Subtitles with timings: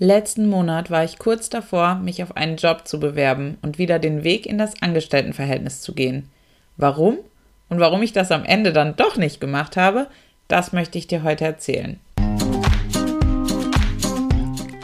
[0.00, 4.24] Letzten Monat war ich kurz davor, mich auf einen Job zu bewerben und wieder den
[4.24, 6.28] Weg in das Angestelltenverhältnis zu gehen.
[6.76, 7.18] Warum
[7.68, 10.08] und warum ich das am Ende dann doch nicht gemacht habe,
[10.48, 12.00] das möchte ich dir heute erzählen.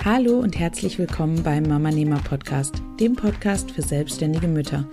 [0.04, 4.84] Hallo und herzlich willkommen beim Mama Nehmer Podcast, dem Podcast für selbstständige Mütter.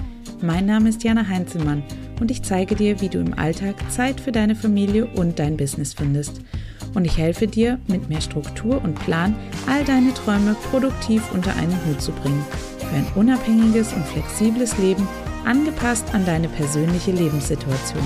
[0.42, 1.84] Mein Name ist Jana Heinzelmann
[2.20, 5.94] und ich zeige dir, wie du im Alltag Zeit für deine Familie und dein Business
[5.94, 6.42] findest–
[6.98, 9.36] und ich helfe dir, mit mehr Struktur und Plan
[9.68, 12.44] all deine Träume produktiv unter einen Hut zu bringen.
[12.80, 15.08] Für ein unabhängiges und flexibles Leben,
[15.46, 18.04] angepasst an deine persönliche Lebenssituation.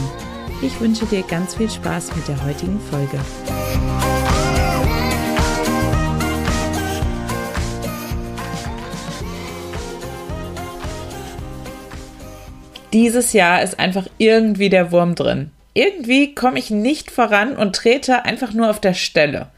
[0.61, 3.17] Ich wünsche dir ganz viel Spaß mit der heutigen Folge.
[12.91, 15.51] Dieses Jahr ist einfach irgendwie der Wurm drin.
[15.73, 19.49] Irgendwie komme ich nicht voran und trete einfach nur auf der Stelle.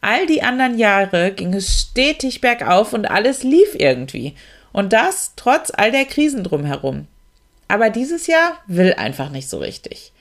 [0.00, 4.34] All die anderen Jahre ging es stetig bergauf und alles lief irgendwie.
[4.72, 7.06] Und das trotz all der Krisen drumherum.
[7.68, 10.12] Aber dieses Jahr will einfach nicht so richtig.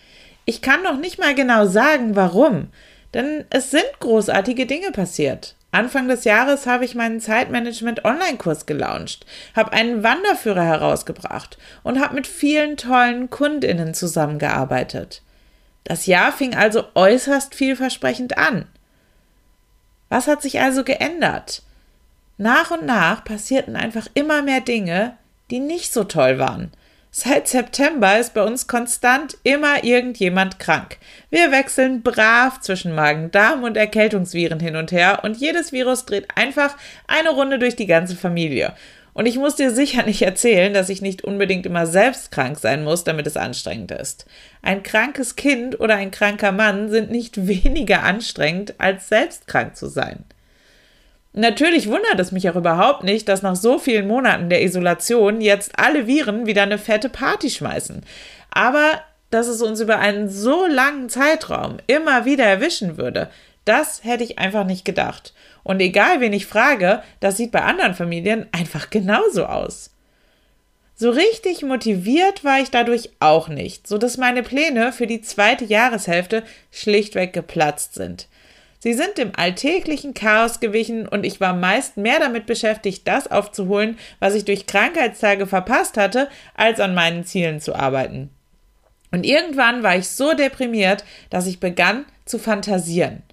[0.45, 2.67] Ich kann noch nicht mal genau sagen, warum.
[3.13, 5.55] Denn es sind großartige Dinge passiert.
[5.71, 9.25] Anfang des Jahres habe ich meinen Zeitmanagement-Online-Kurs gelauncht,
[9.55, 15.21] habe einen Wanderführer herausgebracht und habe mit vielen tollen KundInnen zusammengearbeitet.
[15.83, 18.67] Das Jahr fing also äußerst vielversprechend an.
[20.09, 21.63] Was hat sich also geändert?
[22.37, 25.17] Nach und nach passierten einfach immer mehr Dinge,
[25.51, 26.71] die nicht so toll waren.
[27.11, 30.99] Seit September ist bei uns konstant immer irgendjemand krank.
[31.31, 36.27] Wir wechseln brav zwischen Magen, Darm und Erkältungsviren hin und her und jedes Virus dreht
[36.35, 38.75] einfach eine Runde durch die ganze Familie.
[39.19, 42.85] Und ich muss dir sicher nicht erzählen, dass ich nicht unbedingt immer selbst krank sein
[42.85, 44.25] muss, damit es anstrengend ist.
[44.61, 49.87] Ein krankes Kind oder ein kranker Mann sind nicht weniger anstrengend, als selbst krank zu
[49.87, 50.23] sein.
[51.33, 55.77] Natürlich wundert es mich auch überhaupt nicht, dass nach so vielen Monaten der Isolation jetzt
[55.77, 58.03] alle Viren wieder eine fette Party schmeißen.
[58.51, 63.29] Aber dass es uns über einen so langen Zeitraum immer wieder erwischen würde,
[63.65, 65.33] das hätte ich einfach nicht gedacht.
[65.63, 69.91] Und egal, wen ich frage, das sieht bei anderen Familien einfach genauso aus.
[70.95, 75.63] So richtig motiviert war ich dadurch auch nicht, so dass meine Pläne für die zweite
[75.63, 78.27] Jahreshälfte schlichtweg geplatzt sind.
[78.79, 83.97] Sie sind dem alltäglichen Chaos gewichen und ich war meist mehr damit beschäftigt, das aufzuholen,
[84.19, 88.29] was ich durch Krankheitstage verpasst hatte, als an meinen Zielen zu arbeiten.
[89.11, 93.23] Und irgendwann war ich so deprimiert, dass ich begann zu fantasieren.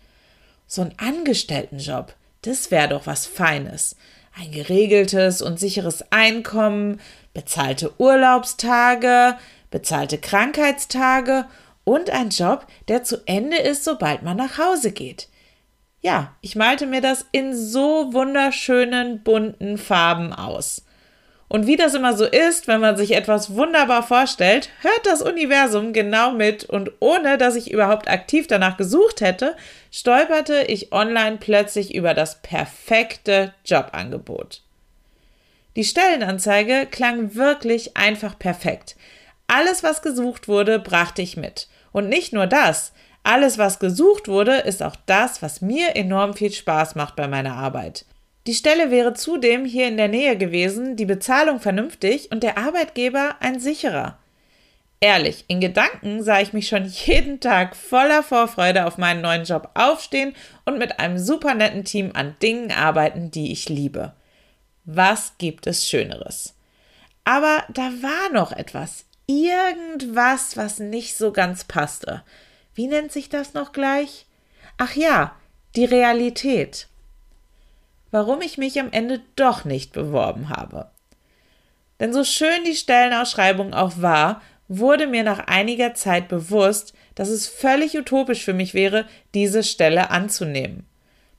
[0.66, 3.97] So ein Angestelltenjob, das wäre doch was Feines.
[4.38, 7.00] Ein geregeltes und sicheres Einkommen,
[7.34, 9.37] bezahlte Urlaubstage,
[9.71, 11.47] bezahlte Krankheitstage
[11.84, 15.28] und ein Job, der zu Ende ist, sobald man nach Hause geht.
[16.03, 20.85] Ja, ich malte mir das in so wunderschönen bunten Farben aus.
[21.48, 25.92] Und wie das immer so ist, wenn man sich etwas wunderbar vorstellt, hört das Universum
[25.92, 29.56] genau mit und ohne dass ich überhaupt aktiv danach gesucht hätte,
[29.92, 34.62] stolperte ich online plötzlich über das perfekte Jobangebot.
[35.76, 38.96] Die Stellenanzeige klang wirklich einfach perfekt.
[39.46, 41.68] Alles, was gesucht wurde, brachte ich mit.
[41.92, 42.92] Und nicht nur das,
[43.22, 47.54] alles, was gesucht wurde, ist auch das, was mir enorm viel Spaß macht bei meiner
[47.54, 48.04] Arbeit.
[48.46, 53.36] Die Stelle wäre zudem hier in der Nähe gewesen, die Bezahlung vernünftig und der Arbeitgeber
[53.40, 54.18] ein sicherer.
[55.00, 59.70] Ehrlich, in Gedanken sah ich mich schon jeden Tag voller Vorfreude auf meinen neuen Job
[59.74, 64.14] aufstehen und mit einem super netten Team an Dingen arbeiten, die ich liebe.
[64.84, 66.54] Was gibt es Schöneres?
[67.24, 72.22] Aber da war noch etwas, irgendwas, was nicht so ganz passte.
[72.74, 74.26] Wie nennt sich das noch gleich?
[74.78, 75.34] Ach ja,
[75.74, 76.86] die Realität
[78.16, 80.91] warum ich mich am Ende doch nicht beworben habe.
[82.00, 87.47] Denn so schön die Stellenausschreibung auch war, wurde mir nach einiger Zeit bewusst, dass es
[87.47, 89.04] völlig utopisch für mich wäre,
[89.34, 90.87] diese Stelle anzunehmen.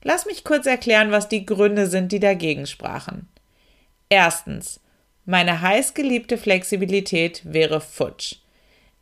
[0.04, 3.26] Lass mich kurz erklären, was die Gründe sind, die dagegen sprachen.
[4.08, 4.78] Erstens,
[5.24, 8.36] meine heißgeliebte Flexibilität wäre futsch.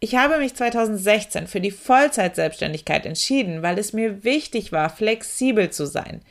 [0.01, 5.87] Ich habe mich 2016 für die Vollzeitselbstständigkeit entschieden, weil es mir wichtig war, flexibel zu
[5.87, 6.23] sein.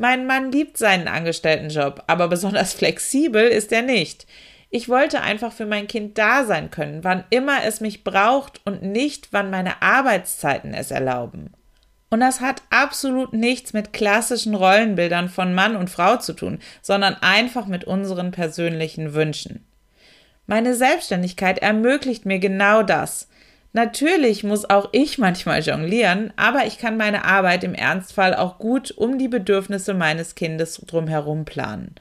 [0.00, 4.26] Mein Mann liebt seinen Angestelltenjob, aber besonders flexibel ist er nicht.
[4.70, 8.82] Ich wollte einfach für mein Kind da sein können, wann immer es mich braucht und
[8.82, 11.52] nicht, wann meine Arbeitszeiten es erlauben.
[12.08, 17.16] Und das hat absolut nichts mit klassischen Rollenbildern von Mann und Frau zu tun, sondern
[17.20, 19.66] einfach mit unseren persönlichen Wünschen.
[20.46, 23.28] Meine Selbstständigkeit ermöglicht mir genau das.
[23.72, 28.90] Natürlich muss auch ich manchmal jonglieren, aber ich kann meine Arbeit im Ernstfall auch gut
[28.90, 31.94] um die Bedürfnisse meines Kindes drumherum planen.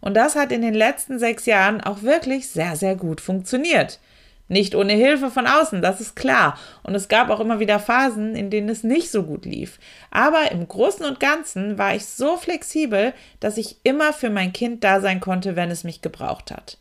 [0.00, 3.98] Und das hat in den letzten sechs Jahren auch wirklich sehr, sehr gut funktioniert.
[4.46, 6.58] Nicht ohne Hilfe von außen, das ist klar.
[6.82, 9.78] Und es gab auch immer wieder Phasen, in denen es nicht so gut lief.
[10.10, 14.82] Aber im Großen und Ganzen war ich so flexibel, dass ich immer für mein Kind
[14.82, 16.78] da sein konnte, wenn es mich gebraucht hat.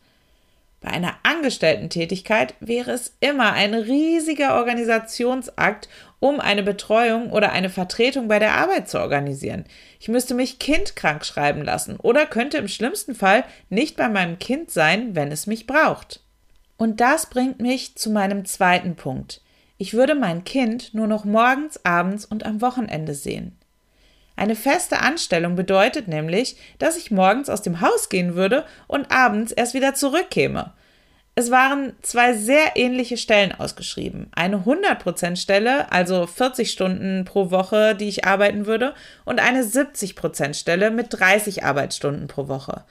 [0.81, 5.89] Bei einer Angestellten-Tätigkeit wäre es immer ein riesiger Organisationsakt,
[6.19, 9.65] um eine Betreuung oder eine Vertretung bei der Arbeit zu organisieren.
[9.99, 14.71] Ich müsste mich kindkrank schreiben lassen oder könnte im schlimmsten Fall nicht bei meinem Kind
[14.71, 16.21] sein, wenn es mich braucht.
[16.77, 19.41] Und das bringt mich zu meinem zweiten Punkt.
[19.77, 23.58] Ich würde mein Kind nur noch morgens, abends und am Wochenende sehen.
[24.39, 29.51] Eine feste Anstellung bedeutet nämlich, dass ich morgens aus dem Haus gehen würde und abends
[29.51, 30.71] erst wieder zurückkäme.
[31.35, 34.31] Es waren zwei sehr ähnliche Stellen ausgeschrieben.
[34.33, 38.93] Eine 100% Stelle, also 40 Stunden pro Woche, die ich arbeiten würde,
[39.25, 42.85] und eine 70% Stelle mit 30 Arbeitsstunden pro Woche.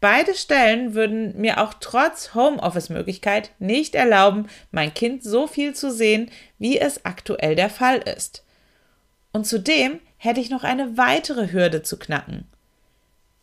[0.00, 6.30] Beide Stellen würden mir auch trotz Homeoffice-Möglichkeit nicht erlauben, mein Kind so viel zu sehen,
[6.60, 8.44] wie es aktuell der Fall ist.
[9.32, 12.44] Und zudem hätte ich noch eine weitere Hürde zu knacken.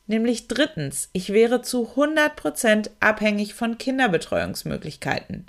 [0.08, 5.46] Nämlich drittens, ich wäre zu 100% abhängig von Kinderbetreuungsmöglichkeiten.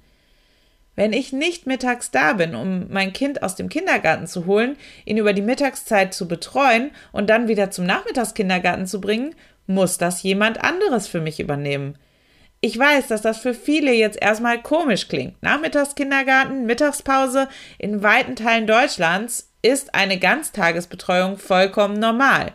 [0.97, 5.19] Wenn ich nicht mittags da bin, um mein Kind aus dem Kindergarten zu holen, ihn
[5.19, 9.37] über die Mittagszeit zu betreuen und dann wieder zum Nachmittagskindergarten zu bringen,
[9.69, 11.97] muss das jemand anderes für mich übernehmen.
[12.61, 15.41] Ich weiß, dass das für viele jetzt erstmal komisch klingt.
[15.45, 17.49] Nachmittagskindergarten, Mittagspause
[17.79, 22.53] in weiten Teilen Deutschlands ist eine Ganztagesbetreuung vollkommen normal.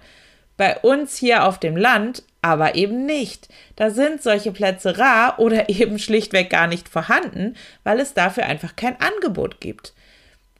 [0.57, 3.50] Bei uns hier auf dem Land aber eben nicht.
[3.75, 8.75] Da sind solche Plätze rar oder eben schlichtweg gar nicht vorhanden, weil es dafür einfach
[8.75, 9.94] kein Angebot gibt.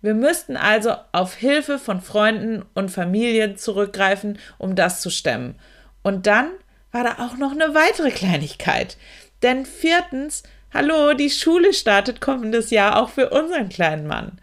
[0.01, 5.56] Wir müssten also auf Hilfe von Freunden und Familien zurückgreifen, um das zu stemmen.
[6.03, 6.50] Und dann
[6.91, 8.98] war da auch noch eine weitere Kleinigkeit.
[9.41, 10.44] Denn viertens,
[10.74, 14.39] hallo, die Schule startet kommendes Jahr auch für unseren kleinen Mann.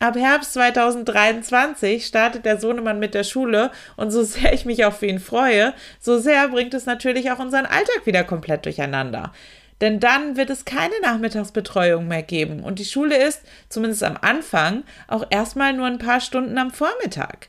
[0.00, 4.92] Ab Herbst 2023 startet der Sohnemann mit der Schule und so sehr ich mich auch
[4.92, 9.32] für ihn freue, so sehr bringt es natürlich auch unseren Alltag wieder komplett durcheinander.
[9.80, 14.84] Denn dann wird es keine Nachmittagsbetreuung mehr geben und die Schule ist, zumindest am Anfang,
[15.08, 17.48] auch erstmal nur ein paar Stunden am Vormittag.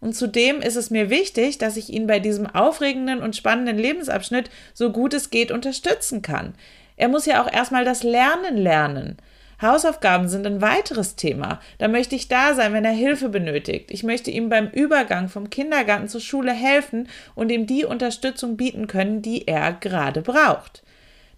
[0.00, 4.50] Und zudem ist es mir wichtig, dass ich ihn bei diesem aufregenden und spannenden Lebensabschnitt
[4.74, 6.54] so gut es geht unterstützen kann.
[6.96, 9.18] Er muss ja auch erstmal das Lernen lernen.
[9.60, 11.60] Hausaufgaben sind ein weiteres Thema.
[11.78, 13.90] Da möchte ich da sein, wenn er Hilfe benötigt.
[13.90, 18.86] Ich möchte ihm beim Übergang vom Kindergarten zur Schule helfen und ihm die Unterstützung bieten
[18.86, 20.82] können, die er gerade braucht.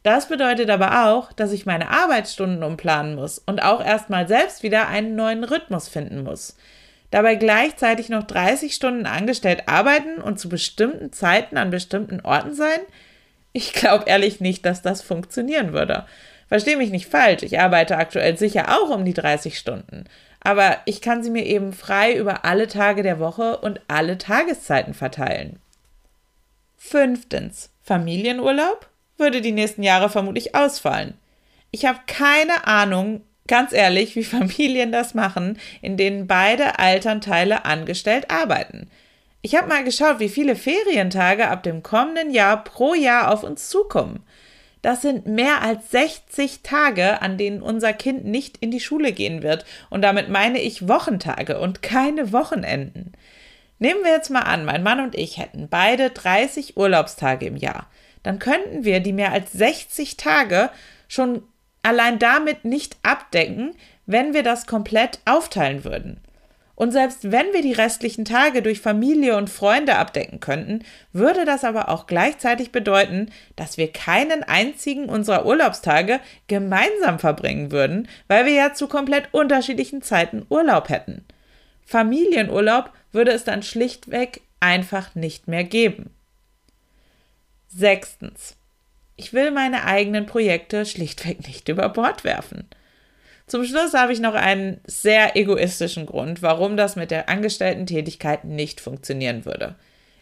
[0.02, 4.88] Das bedeutet aber auch, dass ich meine Arbeitsstunden umplanen muss und auch erstmal selbst wieder
[4.88, 6.56] einen neuen Rhythmus finden muss
[7.10, 12.80] dabei gleichzeitig noch 30 Stunden angestellt arbeiten und zu bestimmten Zeiten an bestimmten Orten sein?
[13.52, 16.06] Ich glaube ehrlich nicht, dass das funktionieren würde.
[16.48, 20.04] Verstehe mich nicht falsch, ich arbeite aktuell sicher auch um die 30 Stunden.
[20.40, 24.94] Aber ich kann sie mir eben frei über alle Tage der Woche und alle Tageszeiten
[24.94, 25.58] verteilen.
[26.76, 27.70] Fünftens.
[27.82, 31.14] Familienurlaub würde die nächsten Jahre vermutlich ausfallen.
[31.70, 38.30] Ich habe keine Ahnung, Ganz ehrlich, wie Familien das machen, in denen beide Elternteile angestellt
[38.30, 38.88] arbeiten.
[39.42, 43.68] Ich habe mal geschaut, wie viele Ferientage ab dem kommenden Jahr pro Jahr auf uns
[43.68, 44.24] zukommen.
[44.82, 49.42] Das sind mehr als 60 Tage, an denen unser Kind nicht in die Schule gehen
[49.42, 49.64] wird.
[49.90, 53.12] Und damit meine ich Wochentage und keine Wochenenden.
[53.80, 57.88] Nehmen wir jetzt mal an, mein Mann und ich hätten beide 30 Urlaubstage im Jahr.
[58.22, 60.70] Dann könnten wir die mehr als 60 Tage
[61.06, 61.42] schon
[61.82, 63.74] allein damit nicht abdecken,
[64.06, 66.20] wenn wir das komplett aufteilen würden.
[66.78, 71.64] Und selbst wenn wir die restlichen Tage durch Familie und Freunde abdecken könnten, würde das
[71.64, 78.52] aber auch gleichzeitig bedeuten, dass wir keinen einzigen unserer Urlaubstage gemeinsam verbringen würden, weil wir
[78.52, 81.24] ja zu komplett unterschiedlichen Zeiten Urlaub hätten.
[81.84, 86.10] Familienurlaub würde es dann schlichtweg einfach nicht mehr geben.
[87.66, 88.54] Sechstens.
[89.16, 92.68] Ich will meine eigenen Projekte schlichtweg nicht über Bord werfen.
[93.48, 98.80] Zum Schluss habe ich noch einen sehr egoistischen Grund, warum das mit der Angestellten-Tätigkeit nicht
[98.80, 99.74] funktionieren würde.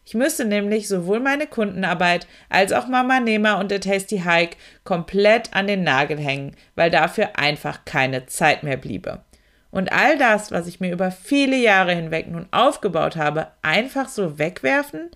[0.04, 5.52] Ich müsste nämlich sowohl meine Kundenarbeit als auch Mama Nehmer und der Tasty Hike komplett
[5.52, 9.24] an den Nagel hängen, weil dafür einfach keine Zeit mehr bliebe.
[9.72, 14.38] Und all das, was ich mir über viele Jahre hinweg nun aufgebaut habe, einfach so
[14.38, 15.10] wegwerfen?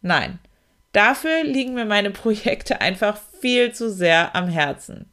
[0.00, 0.38] Nein,
[0.94, 5.10] Dafür liegen mir meine Projekte einfach viel zu sehr am Herzen.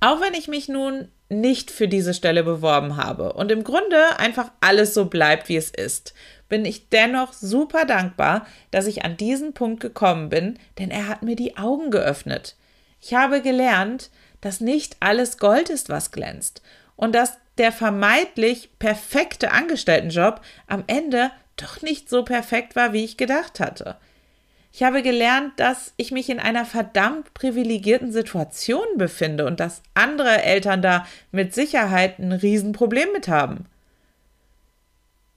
[0.00, 4.50] Auch wenn ich mich nun nicht für diese Stelle beworben habe und im Grunde einfach
[4.60, 6.14] alles so bleibt, wie es ist,
[6.48, 11.22] bin ich dennoch super dankbar, dass ich an diesen Punkt gekommen bin, denn er hat
[11.22, 12.56] mir die Augen geöffnet.
[13.00, 16.62] Ich habe gelernt, dass nicht alles Gold ist, was glänzt
[16.96, 23.16] und dass der vermeintlich perfekte Angestelltenjob am Ende doch nicht so perfekt war, wie ich
[23.16, 23.96] gedacht hatte.
[24.72, 30.42] Ich habe gelernt, dass ich mich in einer verdammt privilegierten Situation befinde und dass andere
[30.42, 33.66] Eltern da mit Sicherheit ein Riesenproblem mit haben.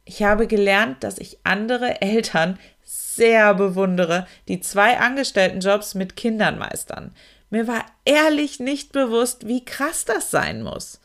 [0.05, 7.11] Ich habe gelernt, dass ich andere Eltern sehr bewundere, die zwei Angestelltenjobs mit Kindern meistern.
[7.49, 10.99] Mir war ehrlich nicht bewusst, wie krass das sein muss.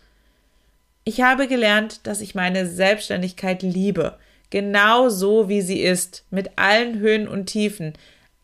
[1.05, 4.19] Ich habe gelernt, dass ich meine Selbstständigkeit liebe,
[4.51, 7.95] genau so wie sie ist, mit allen Höhen und Tiefen,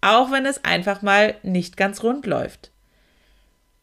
[0.04, 2.70] auch wenn es einfach mal nicht ganz rund läuft.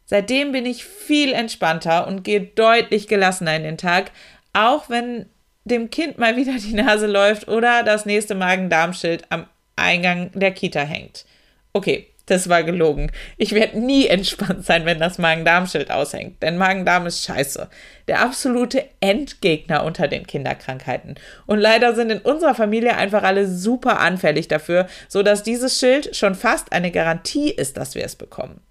[0.06, 4.12] Seitdem bin ich viel entspannter und gehe deutlich gelassener in den Tag,
[4.54, 5.26] auch wenn
[5.64, 10.82] dem Kind mal wieder die Nase läuft oder das nächste Magen-Darm-Schild am Eingang der Kita
[10.82, 11.26] hängt.
[11.74, 13.12] Okay, das war gelogen.
[13.38, 17.70] Ich werde nie entspannt sein, wenn das Magen-Darm-Schild aushängt, denn Magen-Darm ist scheiße.
[18.08, 21.16] Der absolute Endgegner unter den Kinderkrankheiten.
[21.46, 26.36] Und leider sind in unserer Familie einfach alle super anfällig dafür, sodass dieses Schild schon
[26.36, 28.62] fast eine Garantie ist, dass wir es bekommen.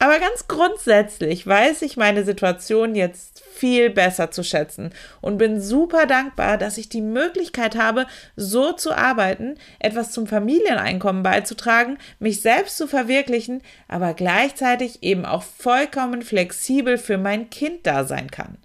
[0.00, 6.06] Aber ganz grundsätzlich weiß ich meine Situation jetzt viel besser zu schätzen und bin super
[6.06, 12.76] dankbar, dass ich die Möglichkeit habe, so zu arbeiten, etwas zum Familieneinkommen beizutragen, mich selbst
[12.76, 18.58] zu verwirklichen, aber gleichzeitig eben auch vollkommen flexibel für mein Kind da sein kann.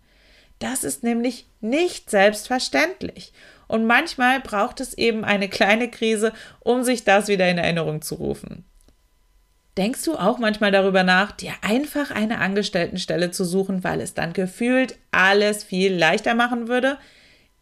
[0.59, 3.33] Das ist nämlich nicht selbstverständlich.
[3.67, 8.15] Und manchmal braucht es eben eine kleine Krise, um sich das wieder in Erinnerung zu
[8.15, 8.65] rufen.
[9.77, 14.33] Denkst du auch manchmal darüber nach, dir einfach eine Angestelltenstelle zu suchen, weil es dann
[14.33, 16.97] gefühlt alles viel leichter machen würde?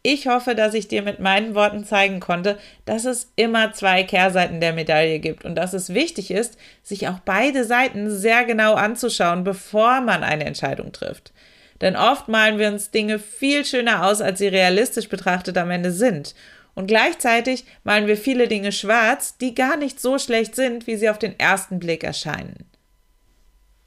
[0.04, 4.60] Ich hoffe, dass ich dir mit meinen Worten zeigen konnte, dass es immer zwei Kehrseiten
[4.60, 9.44] der Medaille gibt und dass es wichtig ist, sich auch beide Seiten sehr genau anzuschauen,
[9.44, 11.32] bevor man eine Entscheidung trifft.
[11.80, 15.92] Denn oft malen wir uns Dinge viel schöner aus, als sie realistisch betrachtet am Ende
[15.92, 16.34] sind.
[16.74, 21.10] Und gleichzeitig malen wir viele Dinge schwarz, die gar nicht so schlecht sind, wie sie
[21.10, 22.66] auf den ersten Blick erscheinen.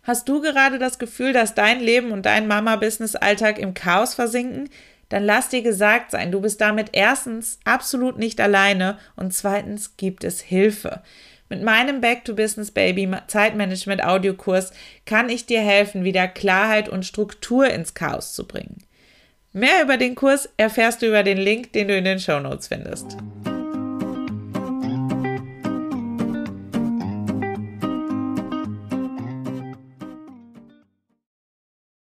[0.03, 4.69] Hast du gerade das Gefühl, dass dein Leben und dein Mama-Business-Alltag im Chaos versinken?
[5.09, 10.23] Dann lass dir gesagt sein, du bist damit erstens absolut nicht alleine und zweitens gibt
[10.23, 11.01] es Hilfe.
[11.49, 14.71] Mit meinem Back to Business Baby Zeitmanagement Audiokurs
[15.05, 18.84] kann ich dir helfen, wieder Klarheit und Struktur ins Chaos zu bringen.
[19.55, 22.67] Mehr über den Kurs erfährst du über den Link, den du in den Show Notes
[22.67, 23.15] findest.